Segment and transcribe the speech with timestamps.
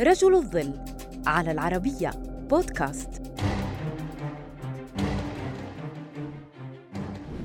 [0.00, 0.74] رجل الظل
[1.26, 2.10] على العربية
[2.50, 3.22] بودكاست.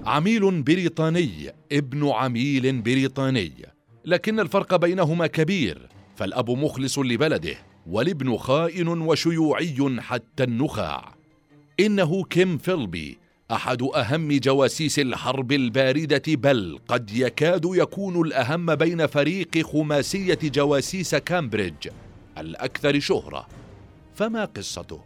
[0.05, 3.51] عميل بريطاني ابن عميل بريطاني.
[4.05, 7.55] لكن الفرق بينهما كبير فالأب مخلص لبلده
[7.87, 11.15] والابن خائن وشيوعي حتى النخاع.
[11.79, 13.17] إنه كيم فيلبي
[13.51, 21.87] أحد أهم جواسيس الحرب الباردة بل قد يكاد يكون الأهم بين فريق خماسية جواسيس كامبريدج.
[22.41, 23.47] الأكثر شهرة.
[24.15, 25.01] فما قصته؟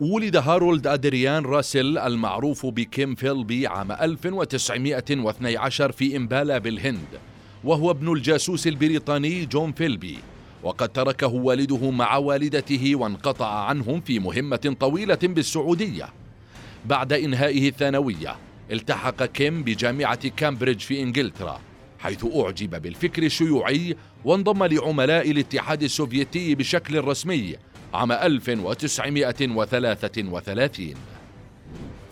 [0.00, 7.20] ولد هارولد أدريان راسل المعروف بكيم فيلبي عام 1912 في أمبالا بالهند
[7.64, 10.18] وهو ابن الجاسوس البريطاني جون فيلبي
[10.62, 16.08] وقد تركه والده مع والدته وانقطع عنهم في مهمة طويلة بالسعودية.
[16.84, 18.36] بعد إنهائه الثانوية
[18.70, 21.60] التحق كيم بجامعة كامبريدج في إنجلترا.
[22.06, 27.56] حيث أعجب بالفكر الشيوعي وانضم لعملاء الاتحاد السوفيتي بشكل رسمي
[27.94, 30.94] عام 1933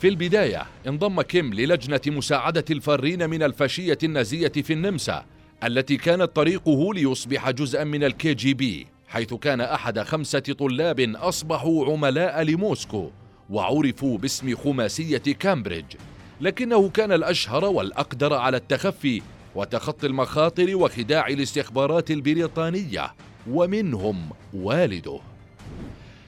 [0.00, 5.24] في البداية انضم كيم للجنة مساعدة الفارين من الفاشية النازية في النمسا
[5.64, 12.42] التي كانت طريقه ليصبح جزءا من ال KGB حيث كان أحد خمسة طلاب أصبحوا عملاء
[12.42, 13.10] لموسكو
[13.50, 15.94] وعرفوا باسم خماسية كامبريدج
[16.40, 19.22] لكنه كان الأشهر والأقدر على التخفي
[19.54, 23.14] وتخطي المخاطر وخداع الاستخبارات البريطانية
[23.50, 25.20] ومنهم والده.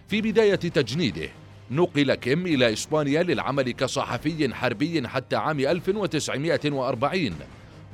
[0.08, 1.28] في بداية تجنيده
[1.70, 7.30] نقل كيم إلى إسبانيا للعمل كصحفي حربي حتى عام 1940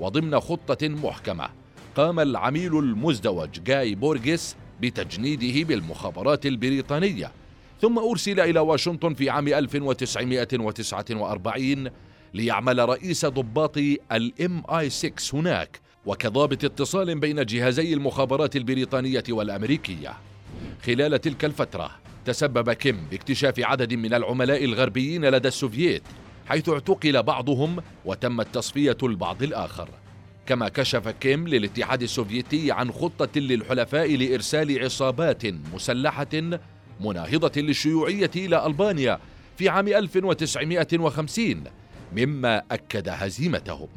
[0.00, 1.48] وضمن خطة محكمة.
[1.96, 7.32] قام العميل المزدوج جاي بورغيس بتجنيده بالمخابرات البريطانية
[7.80, 11.90] ثم أرسل إلى واشنطن في عام 1949
[12.34, 13.78] ليعمل رئيس ضباط
[14.12, 20.14] ال MI 6 هناك وكضابط اتصال بين جهازي المخابرات البريطانية والأمريكية.
[20.86, 21.90] خلال تلك الفترة
[22.24, 26.02] تسبب كيم باكتشاف عدد من العملاء الغربيين لدى السوفييت
[26.46, 29.88] حيث اعتقل بعضهم وتمت تصفية البعض الآخر.
[30.46, 36.58] كما كشف كيم للاتحاد السوفيتي عن خطة للحلفاء لإرسال عصابات مسلحة
[37.00, 39.18] مناهضة للشيوعية إلى ألبانيا
[39.58, 41.64] في عام 1950
[42.16, 43.88] مما أكد هزيمتهم.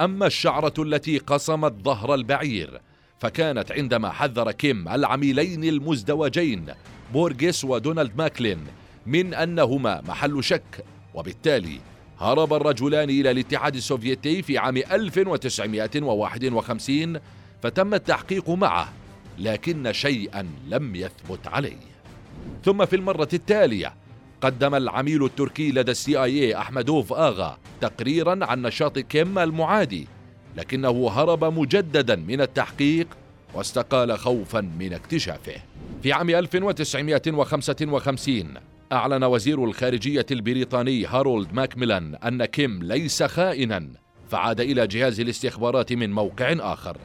[0.00, 2.80] أما الشعرة التي قصمت ظهر البعير
[3.18, 6.66] فكانت عندما حذر كيم العميلين المزدوجين
[7.12, 8.58] بورغيس ودونالد ماكلين
[9.06, 10.84] من أنهما محل شك
[11.14, 11.80] وبالتالي
[12.18, 17.20] هرب الرجلان إلى الاتحاد السوفيتي في عام 1951
[17.62, 18.92] فتم التحقيق معه
[19.38, 21.94] لكن شيئا لم يثبت عليه.
[22.64, 23.94] ثم في المرة التالية
[24.44, 30.08] قدم العميل التركي لدى ال CIA أحمدوف آغا تقريرا عن نشاط كيم المعادي
[30.56, 33.06] لكنه هرب مجددا من التحقيق
[33.54, 35.54] واستقال خوفا من اكتشافه.
[36.02, 38.54] في عام 1955
[38.92, 43.88] أعلن وزير الخارجية البريطاني هارولد ماكميلان أن كيم ليس خائنا
[44.30, 46.96] فعاد إلى جهاز الاستخبارات من موقع آخر.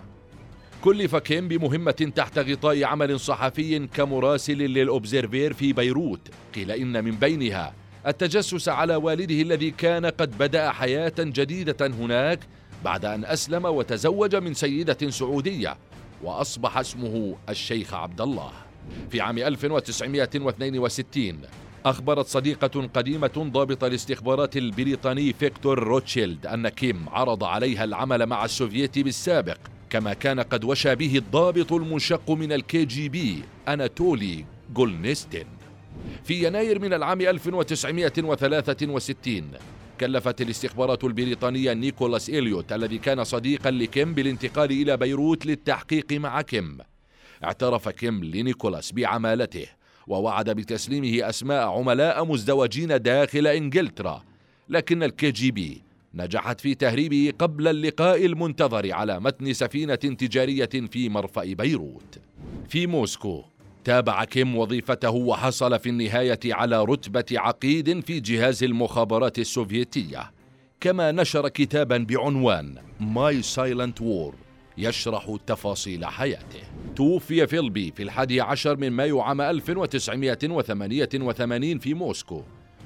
[0.83, 6.19] كلف كيم بمهمة تحت غطاء عمل صحفي كمراسل للأوبزرفير في بيروت.
[6.55, 7.73] قيل إن من بينها
[8.07, 12.39] التجسس على والده الذي كان قد بدأ حياة جديدة هناك
[12.85, 15.77] بعد أن أسلم وتزوج من سيدة سعودية
[16.23, 18.51] وأصبح اسمه الشيخ عبد الله.
[19.09, 21.41] في عام 1962
[21.85, 28.99] أخبرت صديقة قديمة ضابط الاستخبارات البريطاني فيكتور روتشيلد أن كيم عرض عليها العمل مع السوفييت
[28.99, 29.57] بالسابق.
[29.89, 35.45] كما كان قد وشى به الضابط المنشق من ال KGB أناتولي جوليتسين
[36.23, 39.51] في يناير من العام 1963
[39.99, 46.77] كلفت الاستخبارات البريطانية نيكولاس إليوت الذي كان صديقا لكيم بالانتقال إلى بيروت للتحقيق مع كيم.
[47.43, 49.65] اعترف كيم لنيكولاس بعمالته
[50.07, 54.23] ووعد بتسليمه أسماء عملاء مزدوجين داخل إنجلترا
[54.69, 55.81] لكن ال KGB
[56.13, 62.19] نجحت في تهريبه قبل اللقاء المنتظر على متن سفينة تجارية في مرفأ بيروت.
[62.69, 63.43] في موسكو
[63.83, 70.31] تابع كيم وظيفته وحصل في النهاية على رتبة عقيد في جهاز المخابرات السوفيتية.
[70.81, 74.35] كما نشر كتابا بعنوان My Silent War
[74.77, 76.59] يشرح تفاصيل حياته.
[76.95, 82.43] توفي فيلبي في الحادي عشر من مايو عام 1988 في موسكو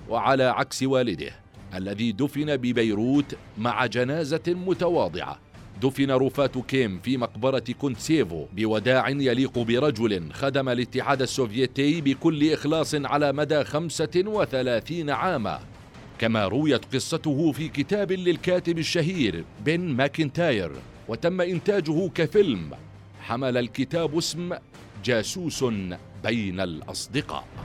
[0.10, 1.43] وعلى عكس والده.
[1.76, 5.40] الذي دفن ببيروت مع جنازة متواضعة.
[5.82, 13.34] دفن رفات كيم في مقبرة كونتسيفو بوداع يليق برجل خدم الاتحاد السوفيتي بكل إخلاص على
[13.34, 15.60] مدى 35 عاما.
[16.20, 20.72] كما رويت قصته في كتاب للكاتب الشهير بن ماكنتاير
[21.08, 22.72] وتم إنتاجه كفيلم.
[23.22, 24.54] حمل الكتاب اسم
[25.04, 25.64] جاسوس
[26.24, 27.63] بين الأصدقاء.